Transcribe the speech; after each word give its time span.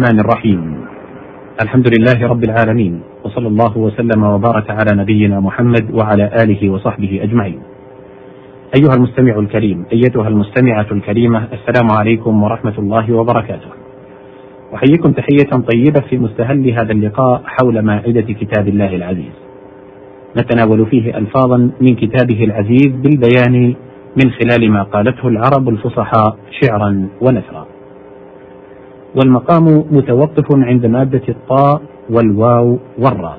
الرحمن 0.00 0.20
الرحيم 0.20 0.60
الحمد 1.62 1.86
لله 1.94 2.28
رب 2.28 2.44
العالمين 2.44 3.00
وصلى 3.24 3.48
الله 3.48 3.78
وسلم 3.78 4.22
وبارك 4.22 4.70
على 4.70 5.02
نبينا 5.02 5.40
محمد 5.40 5.94
وعلى 5.94 6.30
آله 6.42 6.70
وصحبه 6.70 7.20
أجمعين. 7.22 7.60
أيها 8.76 8.94
المستمع 8.94 9.38
الكريم، 9.38 9.84
أيتها 9.92 10.28
المستمعة 10.28 10.86
الكريمة، 10.92 11.48
السلام 11.52 11.88
عليكم 11.98 12.42
ورحمة 12.42 12.78
الله 12.78 13.12
وبركاته. 13.12 13.70
أحييكم 14.74 15.12
تحية 15.12 15.50
طيبة 15.72 16.00
في 16.10 16.18
مستهل 16.18 16.70
هذا 16.70 16.92
اللقاء 16.92 17.42
حول 17.44 17.82
مائدة 17.82 18.32
كتاب 18.40 18.68
الله 18.68 18.96
العزيز. 18.96 19.34
نتناول 20.36 20.86
فيه 20.86 21.16
الفاظا 21.16 21.70
من 21.80 21.94
كتابه 21.94 22.44
العزيز 22.44 22.88
بالبيان 23.02 23.74
من 24.16 24.30
خلال 24.30 24.70
ما 24.70 24.82
قالته 24.82 25.28
العرب 25.28 25.68
الفصحاء 25.68 26.36
شعرا 26.60 27.08
ونثرا. 27.20 27.69
والمقام 29.16 29.84
متوقف 29.90 30.46
عند 30.52 30.86
مادة 30.86 31.22
الطاء 31.28 31.82
والواو 32.10 32.78
والراء. 32.98 33.38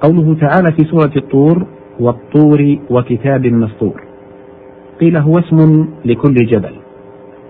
قوله 0.00 0.34
تعالى 0.34 0.72
في 0.72 0.84
سورة 0.84 1.12
الطور: 1.16 1.66
والطور 2.00 2.78
وكتاب 2.90 3.46
مسطور. 3.46 4.02
قيل 5.00 5.16
هو 5.16 5.32
اسم 5.38 5.88
لكل 6.04 6.34
جبل، 6.34 6.74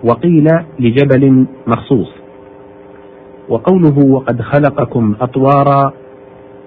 وقيل 0.05 0.47
لجبل 0.79 1.47
مخصوص. 1.67 2.13
وقوله 3.49 4.07
وقد 4.07 4.43
خلقكم 4.43 5.15
أطوارا 5.21 5.93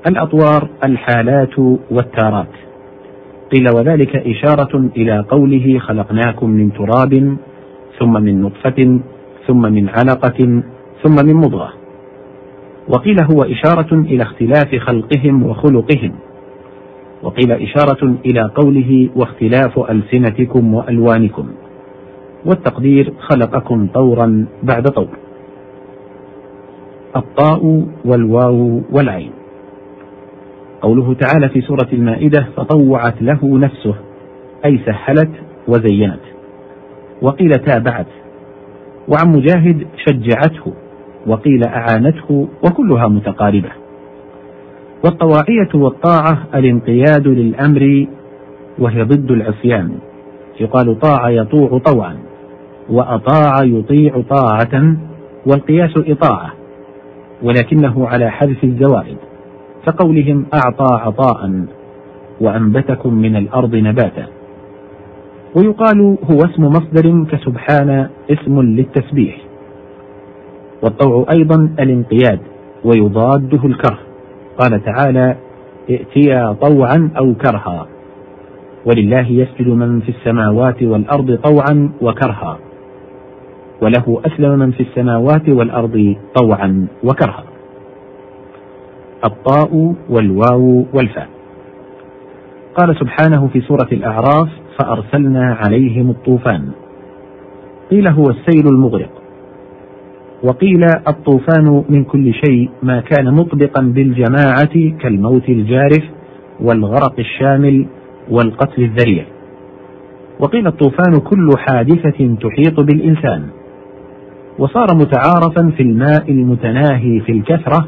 الأطوار 0.08 0.70
الحالات 0.84 1.60
والتارات. 1.92 2.54
قيل 3.52 3.70
وذلك 3.76 4.16
إشارة 4.16 4.90
إلى 4.98 5.26
قوله 5.30 5.80
خلقناكم 5.80 6.50
من 6.50 6.74
تراب 6.74 7.38
ثم 8.00 8.14
من 8.14 8.42
نطفة 8.42 9.00
ثم 9.48 9.62
من 9.62 9.90
علقة 9.90 10.64
ثم 11.04 11.26
من 11.26 11.34
مضغة. 11.34 11.74
وقيل 12.90 13.18
هو 13.32 13.44
إشارة 13.44 13.94
إلى 13.94 14.24
اختلاف 14.24 14.76
خلقهم 14.76 15.44
وخلقهم. 15.44 16.16
وقيل 17.24 17.52
إشارة 17.52 18.16
إلى 18.26 18.52
قوله 18.56 19.10
واختلاف 19.16 19.80
ألسنتكم 19.80 20.74
وألوانكم. 20.74 21.48
والتقدير 22.46 23.14
خلقكم 23.20 23.88
طورا 23.94 24.46
بعد 24.64 24.84
طور. 24.84 25.18
الطاء 27.16 27.86
والواو 28.06 28.82
والعين. 28.92 29.32
قوله 30.82 31.14
تعالى 31.14 31.50
في 31.50 31.62
سورة 31.62 31.88
المائدة 31.94 32.48
فطوعت 32.58 33.22
له 33.22 33.40
نفسه 33.44 33.96
أي 34.66 34.80
سهلت 34.86 35.32
وزينت. 35.68 36.20
وقيل 37.22 37.52
تابعت. 37.52 38.08
وعن 39.10 39.36
مجاهد 39.36 39.88
شجعته 40.08 40.74
وقيل 41.28 41.64
أعانته 41.64 42.48
وكلها 42.64 43.08
متقاربة. 43.08 43.70
والطواعية 45.06 45.70
والطاعة 45.74 46.48
الانقياد 46.56 47.28
للأمر 47.28 48.08
وهي 48.80 49.04
ضد 49.04 49.32
العصيان. 49.32 49.92
يقال 50.60 51.00
طاع 51.00 51.30
يطوع 51.30 51.80
طوعا 51.86 52.18
وأطاع 52.90 53.64
يطيع 53.64 54.22
طاعة 54.30 54.96
والقياس 55.46 55.94
إطاعة 55.98 56.54
ولكنه 57.44 58.08
على 58.08 58.30
حذف 58.30 58.64
الزوائد. 58.64 59.18
كقولهم 59.86 60.46
أعطى 60.54 60.88
عطاء 60.92 61.66
وأنبتكم 62.42 63.14
من 63.14 63.36
الأرض 63.36 63.76
نباتا. 63.76 64.39
ويقال 65.56 66.18
هو 66.32 66.38
اسم 66.38 66.64
مصدر 66.64 67.26
كسبحان 67.32 68.10
اسم 68.30 68.62
للتسبيح. 68.62 69.38
والطوع 70.84 71.26
أيضا 71.32 71.56
الانقياد 71.80 72.40
ويضاده 72.86 73.66
الكره. 73.66 74.00
قال 74.58 74.84
تعالى 74.84 75.36
ائتيا 75.90 76.54
طوعا 76.54 77.10
أو 77.18 77.34
كرها. 77.34 77.88
ولله 78.86 79.28
يسجد 79.32 79.68
من 79.68 80.00
في 80.00 80.10
السماوات 80.10 80.84
والأرض 80.84 81.40
طوعا 81.44 81.90
وكرها. 82.02 82.58
وله 83.82 84.22
أسلم 84.26 84.60
من 84.60 84.72
في 84.72 84.80
السماوات 84.80 85.50
والأرض 85.50 86.16
طوعا 86.42 86.88
وكرها. 87.04 87.44
الطاء 89.26 89.96
والواو 90.10 90.86
والفاء. 90.94 91.39
قال 92.76 92.96
سبحانه 93.00 93.48
في 93.48 93.62
سورة 93.62 93.88
الأعراف 93.92 94.50
فأرسلنا 94.80 95.58
عليهم 95.66 96.10
الطوفان. 96.10 96.70
قيل 97.92 98.08
هو 98.08 98.24
السيل 98.24 98.68
المغرق. 98.68 99.10
وقيل 100.44 100.84
الطوفان 101.08 101.84
من 101.90 102.04
كل 102.04 102.34
شيء 102.34 102.70
ما 102.84 103.02
كان 103.02 103.34
مطبقا 103.34 103.82
بالجماعة 103.84 104.98
كالموت 105.00 105.50
الجارف 105.50 106.04
والغرق 106.60 107.20
الشامل 107.20 107.86
والقتل 108.30 108.84
الذريع. 108.84 109.26
وقيل 110.40 110.68
الطوفان 110.68 111.20
كل 111.20 111.50
حادثة 111.58 112.36
تحيط 112.42 112.80
بالإنسان. 112.80 113.44
وصار 114.60 114.88
متعارفا 114.96 115.72
في 115.78 115.84
الماء 115.84 116.32
المتناهي 116.32 117.20
في 117.20 117.32
الكثرة 117.32 117.88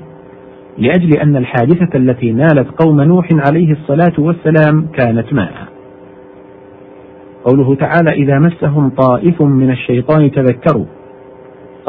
لأجل 0.77 1.19
أن 1.19 1.35
الحادثة 1.35 1.97
التي 1.97 2.31
نالت 2.31 2.67
قوم 2.83 3.01
نوح 3.01 3.27
عليه 3.31 3.71
الصلاة 3.71 4.13
والسلام 4.17 4.87
كانت 4.93 5.33
ماء. 5.33 5.53
قوله 7.45 7.75
تعالى 7.75 8.11
إذا 8.11 8.39
مسهم 8.39 8.89
طائف 8.89 9.41
من 9.41 9.71
الشيطان 9.71 10.31
تذكروا. 10.31 10.85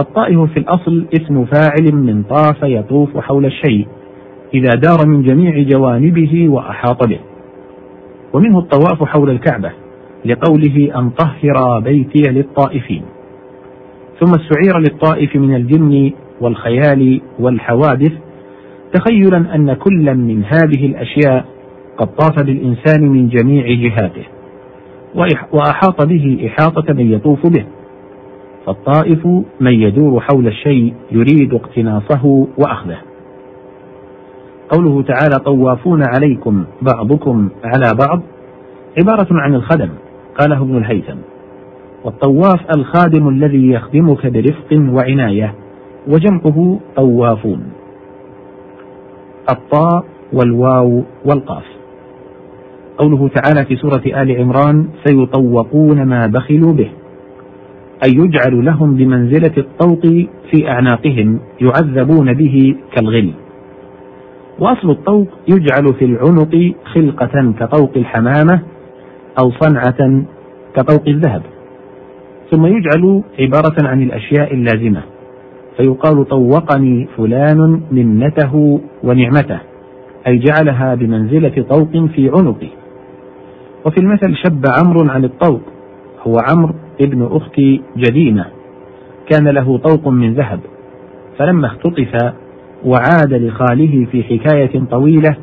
الطائف 0.01 0.41
في 0.41 0.59
الأصل 0.59 1.07
اسم 1.15 1.45
فاعل 1.45 1.95
من 1.95 2.23
طاف 2.23 2.63
يطوف 2.63 3.19
حول 3.19 3.47
الشيء 3.47 3.87
إذا 4.55 4.71
دار 4.71 5.07
من 5.07 5.23
جميع 5.23 5.63
جوانبه 5.63 6.49
وأحاط 6.49 7.09
به. 7.09 7.19
ومنه 8.33 8.59
الطواف 8.59 9.05
حول 9.05 9.31
الكعبة 9.31 9.71
لقوله 10.25 10.99
أن 10.99 11.11
طهر 11.11 11.81
بيتي 11.81 12.31
للطائفين. 12.31 13.03
ثم 14.21 14.35
استعير 14.35 14.79
للطائف 14.79 15.37
من 15.37 15.55
الجن 15.55 16.11
والخيال 16.41 17.21
والحوادث 17.39 18.13
تخيلا 18.93 19.55
أن 19.55 19.75
كلا 19.75 20.13
من 20.15 20.45
هذه 20.45 20.87
الأشياء 20.87 21.45
قد 21.97 22.07
طاف 22.07 22.43
بالإنسان 22.43 23.09
من 23.09 23.29
جميع 23.29 23.67
جهاته 23.67 24.25
وأحاط 25.53 26.07
به 26.07 26.47
إحاطة 26.47 26.93
من 26.93 27.13
يطوف 27.13 27.47
به. 27.47 27.65
فالطائف 28.67 29.27
من 29.61 29.73
يدور 29.73 30.21
حول 30.21 30.47
الشيء 30.47 30.95
يريد 31.13 31.55
اقتناصه 31.55 32.47
وأخذه. 32.59 32.99
قوله 34.69 35.03
تعالى 35.03 35.35
طوافون 35.45 36.03
عليكم 36.17 36.65
بعضكم 36.83 37.49
على 37.65 37.95
بعض 38.07 38.23
عبارة 38.99 39.29
عن 39.31 39.55
الخدم 39.55 39.89
قاله 40.39 40.63
ابن 40.63 40.77
الهيثم. 40.77 41.19
والطواف 42.05 42.61
الخادم 42.77 43.29
الذي 43.29 43.69
يخدمك 43.69 44.27
برفق 44.27 44.73
وعناية 44.73 45.55
وجمعه 46.09 46.81
طوافون. 46.97 47.63
الطاء 49.51 50.05
والواو 50.33 51.03
والقاف. 51.25 51.65
قوله 52.99 53.29
تعالى 53.29 53.65
في 53.65 53.77
سورة 53.77 54.23
آل 54.23 54.41
عمران 54.41 54.87
سيطوقون 55.05 56.03
ما 56.03 56.27
بخلوا 56.27 56.73
به. 56.73 56.91
أي 58.05 58.11
يجعل 58.11 58.65
لهم 58.65 58.95
بمنزلة 58.95 59.53
الطوق 59.59 60.01
في 60.51 60.69
أعناقهم 60.69 61.41
يعذبون 61.61 62.33
به 62.33 62.75
كالغل. 62.95 63.31
وأصل 64.59 64.91
الطوق 64.91 65.29
يجعل 65.49 65.95
في 65.95 66.05
العنق 66.05 66.75
خلقة 66.85 67.55
كطوق 67.61 67.91
الحمامة 67.97 68.61
أو 69.43 69.51
صنعة 69.51 70.23
كطوق 70.77 71.09
الذهب. 71.09 71.43
ثم 72.51 72.67
يجعل 72.67 73.23
عبارة 73.39 73.89
عن 73.89 74.03
الأشياء 74.03 74.55
اللازمة. 74.55 75.03
فيقال 75.77 76.29
طوقني 76.29 77.09
فلان 77.17 77.81
منته 77.91 78.81
ونعمته 79.05 79.61
أي 80.27 80.39
جعلها 80.39 80.95
بمنزلة 80.95 81.65
طوق 81.69 82.07
في 82.15 82.31
عنقه 82.35 82.69
وفي 83.87 83.99
المثل 83.99 84.37
شب 84.37 84.65
عمرو 84.81 85.11
عن 85.11 85.25
الطوق 85.25 85.61
هو 86.27 86.37
عمرو 86.51 86.75
ابن 87.01 87.29
أخت 87.33 87.61
جدينة 87.97 88.47
كان 89.31 89.49
له 89.49 89.79
طوق 89.79 90.09
من 90.09 90.35
ذهب. 90.35 90.61
فلما 91.39 91.67
اختطف 91.67 92.33
وعاد 92.85 93.33
لخاله 93.33 94.07
في 94.11 94.23
حكاية 94.23 94.83
طويلة 94.91 95.37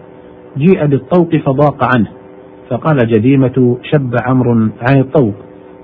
جيء 0.58 0.86
بالطوق 0.86 1.36
فضاق 1.36 1.96
عنه. 1.96 2.08
فقال 2.70 2.98
جديمة 2.98 3.78
شب 3.92 4.16
عمرو 4.26 4.52
عن 4.82 5.00
الطوق 5.00 5.34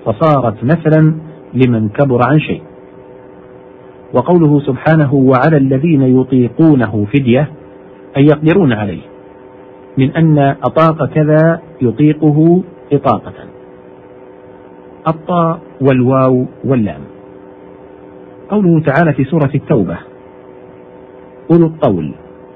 فصارت 0.06 0.64
مثلا 0.64 1.16
لمن 1.54 1.90
كبر 1.90 2.20
عن 2.28 2.40
شيء. 2.40 2.62
وقوله 4.14 4.60
سبحانه 4.60 5.14
وعلى 5.14 5.58
الذين 5.58 6.02
يطيقونه 6.02 7.06
فدية 7.14 7.50
أي 8.18 8.26
يقدرون 8.26 8.74
عليه 8.74 9.02
من 9.98 10.12
أن 10.12 10.40
أطاق 10.40 11.06
كذا 11.06 11.62
يطيقه 11.82 12.64
إطاقة. 12.94 13.34
الطاء 15.08 15.60
والواو 15.82 16.46
واللام. 16.66 17.02
قوله 18.50 18.80
تعالى 18.80 19.14
في 19.14 19.24
سورة 19.24 19.52
التوبة 19.56 19.98
أولو 21.52 21.66
الطول 21.66 22.12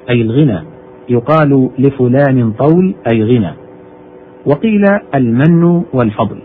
أي 0.10 0.22
الغنى 0.22 0.64
يقال 1.10 1.70
لفلان 1.80 2.52
طول 2.52 2.96
أي 3.14 3.24
غنى. 3.24 3.54
وقيل 4.46 4.84
المن 5.16 5.84
والفضل. 5.94 6.40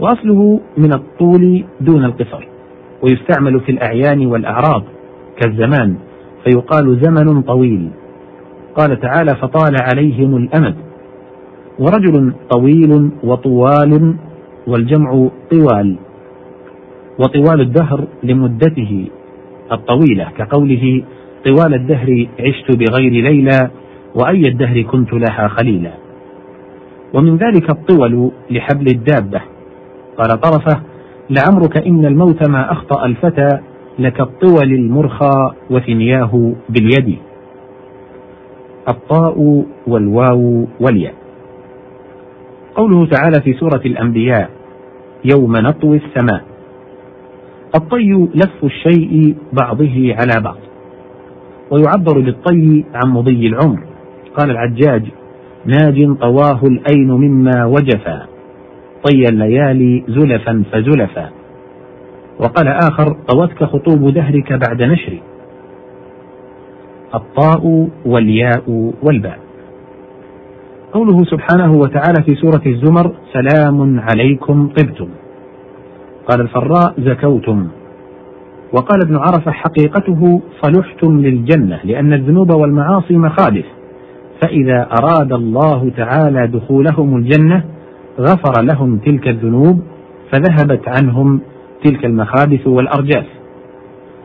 وأصله 0.00 0.60
من 0.78 0.92
الطول 0.92 1.64
دون 1.80 2.04
القصر. 2.04 2.55
ويستعمل 3.02 3.60
في 3.60 3.72
الأعيان 3.72 4.26
والأعراض 4.26 4.82
كالزمان 5.40 5.94
فيقال 6.44 7.00
زمن 7.02 7.42
طويل. 7.42 7.90
قال 8.74 9.00
تعالى 9.00 9.34
فطال 9.34 9.76
عليهم 9.80 10.36
الأمد. 10.36 10.74
ورجل 11.78 12.32
طويل 12.50 13.10
وطوال 13.24 14.14
والجمع 14.66 15.28
طوال 15.50 15.96
وطوال 17.18 17.60
الدهر 17.60 18.06
لمدته 18.22 19.06
الطويلة 19.72 20.30
كقوله 20.38 21.02
طوال 21.46 21.74
الدهر 21.74 22.26
عشت 22.40 22.76
بغير 22.76 23.12
ليلى 23.12 23.70
وأي 24.14 24.40
الدهر 24.40 24.82
كنت 24.82 25.12
لها 25.12 25.48
خليلا. 25.48 25.92
ومن 27.14 27.36
ذلك 27.36 27.70
الطول 27.70 28.30
لحبل 28.50 28.86
الدابة. 28.86 29.40
قال 30.18 30.40
طرفه 30.40 30.80
لعمرك 31.30 31.86
إن 31.86 32.04
الموت 32.04 32.48
ما 32.48 32.72
أخطأ 32.72 33.06
الفتى 33.06 33.48
لك 33.98 34.20
الطول 34.20 34.72
المرخى 34.72 35.52
وثنياه 35.70 36.52
باليد. 36.68 37.18
الطاء 38.88 39.64
والواو 39.86 40.66
والياء. 40.80 41.14
قوله 42.74 43.06
تعالى 43.06 43.42
في 43.44 43.52
سورة 43.52 43.80
الأنبياء 43.86 44.50
يوم 45.24 45.56
نطوي 45.56 45.96
السماء. 45.96 46.42
الطي 47.74 48.28
لف 48.34 48.64
الشيء 48.64 49.36
بعضه 49.52 50.14
على 50.14 50.40
بعض. 50.40 50.58
ويعبر 51.70 52.20
بالطي 52.20 52.84
عن 52.94 53.10
مضي 53.10 53.46
العمر. 53.46 53.80
قال 54.38 54.50
العجاج 54.50 55.02
ناج 55.64 56.16
طواه 56.20 56.60
الأين 56.62 57.10
مما 57.10 57.64
وجفا. 57.64 58.35
طي 59.06 59.24
الليالي 59.32 60.04
زلفا 60.08 60.64
فزلفا. 60.72 61.30
وقال 62.40 62.68
آخر 62.68 63.16
طوتك 63.28 63.64
خطوب 63.64 64.14
دهرك 64.14 64.52
بعد 64.52 64.82
نشر 64.82 65.18
الطاء 67.14 67.88
والياء 68.06 68.92
والباء. 69.02 69.38
قوله 70.92 71.24
سبحانه 71.24 71.72
وتعالى 71.72 72.22
في 72.26 72.34
سورة 72.34 72.62
الزمر 72.66 73.14
سلام 73.32 74.00
عليكم 74.00 74.68
طبتم. 74.68 75.08
قال 76.28 76.40
الفراء 76.40 76.94
زكوتم. 76.98 77.68
وقال 78.72 78.98
ابن 79.04 79.16
عرفة 79.16 79.50
حقيقته 79.50 80.40
صلحتم 80.62 81.20
للجنة 81.20 81.80
لأن 81.84 82.12
الذنوب 82.12 82.50
والمعاصي 82.50 83.16
مخالف 83.16 83.66
فإذا 84.42 84.88
أراد 85.00 85.32
الله 85.32 85.90
تعالى 85.96 86.46
دخولهم 86.46 87.16
الجنة 87.16 87.64
غفر 88.20 88.62
لهم 88.62 88.98
تلك 88.98 89.28
الذنوب 89.28 89.82
فذهبت 90.32 90.88
عنهم 90.88 91.40
تلك 91.84 92.04
المخابث 92.04 92.66
والأرجاس 92.66 93.26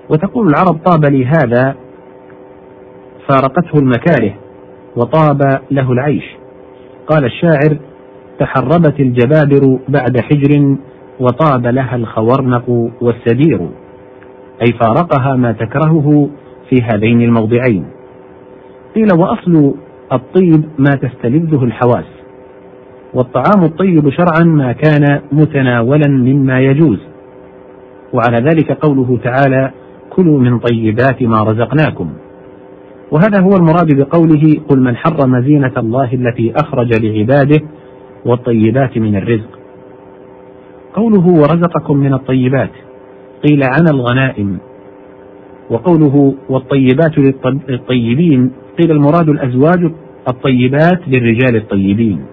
وتقول 0.10 0.48
العرب 0.48 0.80
طاب 0.86 1.06
لي 1.06 1.26
هذا 1.26 1.76
فارقته 3.28 3.80
المكاره 3.80 4.34
وطاب 4.96 5.62
له 5.72 5.92
العيش. 5.92 6.24
قال 7.08 7.26
الشاعر 7.26 7.78
تحربت 8.40 9.00
الجبابر 9.00 9.80
بعد 9.90 10.22
حجر 10.22 10.76
وطاب 11.20 11.68
لها 11.68 11.96
الخورنق 11.96 12.70
والسدير. 13.02 13.70
أي 14.62 14.74
فارقها 14.82 15.36
ما 15.36 15.52
تكرهه 15.52 16.30
في 16.70 16.76
هذين 16.94 17.22
الموضعين. 17.22 17.86
قيل 18.96 19.08
وأصل 19.18 19.74
الطيب 20.14 20.64
ما 20.80 20.96
تستلذه 20.96 21.64
الحواس. 21.64 22.21
والطعام 23.14 23.64
الطيب 23.64 24.10
شرعا 24.10 24.44
ما 24.44 24.72
كان 24.72 25.22
متناولا 25.32 26.08
مما 26.08 26.60
يجوز. 26.60 27.00
وعلى 28.14 28.38
ذلك 28.38 28.72
قوله 28.72 29.20
تعالى 29.24 29.72
كلوا 30.10 30.40
من 30.40 30.60
طيبات 30.60 31.24
ما 31.24 31.44
رزقناكم 31.44 32.10
وهذا 33.12 33.40
هو 33.40 33.50
المراد 33.56 33.96
بقوله 33.96 34.56
قل 34.70 34.80
من 34.80 34.96
حرم 34.96 35.42
زينة 35.42 35.72
الله 35.78 36.14
التي 36.14 36.54
أخرج 36.56 36.90
لعباده 37.04 37.62
والطيبات 38.26 38.98
من 38.98 39.16
الرزق 39.16 39.60
قوله 40.94 41.28
ورزقكم 41.28 41.98
من 41.98 42.14
الطيبات 42.14 42.72
قيل 43.48 43.64
عن 43.64 43.88
الغنائم 43.94 44.58
وقوله 45.70 46.34
والطيبات 46.50 47.18
للطيبين 47.70 48.52
قيل 48.80 48.92
المراد 48.92 49.30
الأزواج 49.30 49.92
الطيبات 50.28 51.00
للرجال 51.08 51.56
الطيبين 51.56 52.26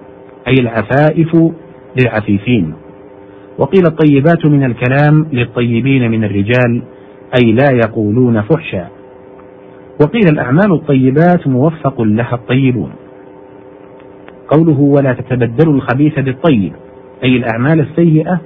أي 0.49 0.55
العفائف 0.61 1.53
للعفيفين. 2.01 2.75
وقيل 3.59 3.83
الطيبات 3.87 4.47
من 4.47 4.65
الكلام 4.65 5.27
للطيبين 5.33 6.11
من 6.11 6.25
الرجال 6.25 6.83
أي 7.43 7.53
لا 7.53 7.69
يقولون 7.85 8.43
فحشا. 8.43 8.89
وقيل 10.03 10.29
الأعمال 10.33 10.73
الطيبات 10.73 11.47
موفق 11.49 12.03
لها 12.03 12.35
الطيبون. 12.35 12.91
قوله 14.49 14.81
ولا 14.81 15.13
تتبدلوا 15.13 15.75
الخبيث 15.75 16.19
بالطيب 16.19 16.73
أي 17.25 17.37
الأعمال 17.37 17.81
السيئة 17.81 18.41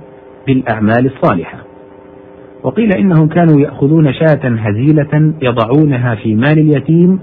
بالأعمال 0.47 1.07
الصالحة. 1.07 1.59
وقيل 2.63 2.93
إنهم 2.93 3.29
كانوا 3.29 3.61
يأخذون 3.61 4.13
شاة 4.13 4.49
هزيلة 4.49 5.33
يضعونها 5.43 6.15
في 6.15 6.35
مال 6.35 6.59
اليتيم 6.59 7.19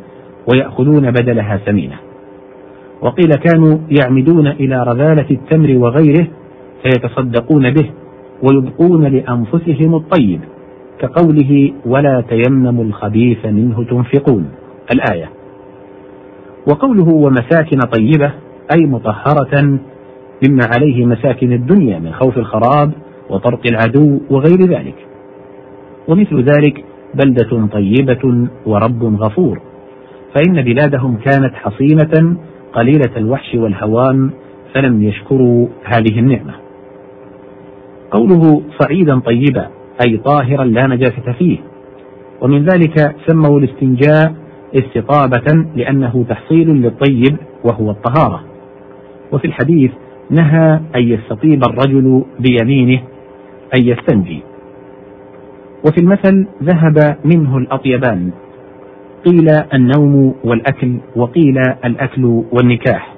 ويأخذون 0.54 1.12
بدلها 1.12 1.60
سمينة. 1.66 2.09
وقيل 3.02 3.30
كانوا 3.30 3.78
يعمدون 3.90 4.48
إلى 4.48 4.84
رذالة 4.84 5.26
التمر 5.32 5.78
وغيره 5.78 6.28
فيتصدقون 6.84 7.74
به 7.74 7.90
ويبقون 8.44 9.04
لأنفسهم 9.04 9.96
الطيب 9.96 10.40
كقوله 11.00 11.74
ولا 11.86 12.24
تيمموا 12.30 12.84
الخبيث 12.84 13.46
منه 13.46 13.84
تنفقون. 13.84 14.50
الآية. 14.94 15.30
وقوله 16.68 17.14
ومساكن 17.14 17.80
طيبة 17.80 18.32
أي 18.76 18.86
مطهرة 18.86 19.80
مما 20.48 20.64
عليه 20.76 21.06
مساكن 21.06 21.54
الدنيا 21.54 22.00
من 22.00 22.14
خوف 22.14 22.38
الخراب 22.38 22.92
وطرق 23.30 23.62
العدو 23.68 24.20
وغير 24.30 24.62
ذلك. 24.62 24.96
ومثل 26.08 26.44
ذلك 26.44 26.86
بلدة 27.14 27.68
طيبة 27.72 28.48
ورب 28.66 29.04
غفور. 29.04 29.62
فإن 30.36 30.62
بلادهم 30.62 31.18
كانت 31.18 31.56
حصينة 31.56 32.38
قليلة 32.74 33.18
الوحش 33.18 33.56
والهوام 33.56 34.32
فلم 34.74 35.04
يشكروا 35.04 35.68
هذه 35.84 36.20
النعمة. 36.20 36.54
قوله 38.12 38.62
صعيدا 38.80 39.20
طيبا 39.20 39.68
أي 40.08 40.18
طاهرا 40.18 40.64
لا 40.64 40.88
نجاسة 40.88 41.32
فيه. 41.38 41.58
ومن 42.42 42.66
ذلك 42.66 43.16
سموا 43.28 43.60
الاستنجاء 43.60 44.34
استطابة 44.76 45.66
لأنه 45.76 46.26
تحصيل 46.30 46.70
للطيب 46.70 47.38
وهو 47.64 47.92
الطهارة. 47.92 48.44
وفي 49.34 49.46
الحديث 49.46 49.92
نهى 50.30 50.80
أن 50.96 51.02
يستطيب 51.02 51.64
الرجل 51.64 52.24
بيمينه 52.40 53.02
أن 53.78 53.84
يستنجي. 53.84 54.42
وفي 55.88 55.98
المثل 56.02 56.48
ذهب 56.64 57.18
منه 57.26 57.58
الأطيبان 57.58 58.32
قيل 59.26 59.48
النوم 59.74 60.36
والأكل 60.44 60.98
وقيل 61.16 61.58
الأكل 61.86 62.44
والنكاح. 62.52 63.16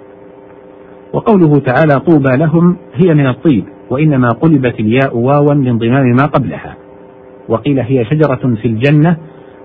وقوله 1.13 1.60
تعالى 1.60 2.00
طوبى 2.00 2.38
لهم 2.38 2.77
هي 2.93 3.13
من 3.13 3.27
الطيب 3.27 3.65
وإنما 3.89 4.27
قلبت 4.29 4.79
الياء 4.79 5.17
واوا 5.17 5.53
لانضمام 5.53 6.05
ما 6.05 6.25
قبلها. 6.25 6.75
وقيل 7.50 7.79
هي 7.79 8.05
شجرة 8.05 8.55
في 8.62 8.67
الجنة 8.67 9.17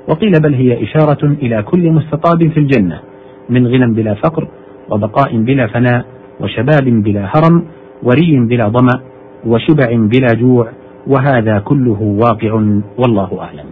وقيل 0.08 0.32
بل 0.32 0.54
هي 0.54 0.84
إشارة 0.84 1.24
إلى 1.42 1.62
كل 1.62 1.90
مستطاب 1.90 2.48
في 2.48 2.60
الجنة 2.60 3.00
من 3.48 3.66
غنى 3.66 3.94
بلا 3.94 4.14
فقر 4.14 4.48
وبقاء 4.90 5.36
بلا 5.36 5.66
فناء 5.66 6.04
وشباب 6.40 6.84
بلا 6.84 7.30
هرم 7.34 7.64
وري 8.02 8.40
بلا 8.40 8.68
ظمأ 8.68 9.00
وشبع 9.46 9.86
بلا 9.92 10.26
جوع 10.40 10.68
وهذا 11.06 11.58
كله 11.58 12.02
واقع 12.02 12.52
والله 12.98 13.40
أعلم. 13.40 13.65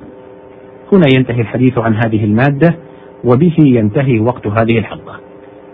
هنا 0.94 1.06
ينتهي 1.16 1.40
الحديث 1.40 1.78
عن 1.78 1.94
هذه 1.94 2.24
المادة 2.24 2.76
وبه 3.24 3.56
ينتهي 3.58 4.20
وقت 4.20 4.46
هذه 4.46 4.78
الحلقة. 4.78 5.20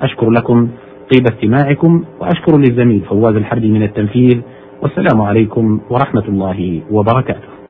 أشكر 0.02 0.30
لكم 0.30 0.68
طيب 1.12 1.24
استماعكم 1.34 2.04
وأشكر 2.20 2.58
للزميل 2.58 3.00
فواز 3.00 3.36
الحربي 3.36 3.68
من 3.68 3.82
التنفيذ 3.82 4.40
والسلام 4.82 5.20
عليكم 5.20 5.80
ورحمة 5.90 6.24
الله 6.28 6.80
وبركاته. 6.90 7.50